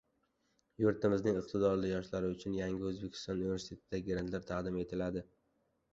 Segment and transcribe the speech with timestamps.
[0.83, 5.25] Yurtimizning iqtidorli yoshlari uchun "Yangi O‘zbekiston" universitetida grantlar taqdim etiladi!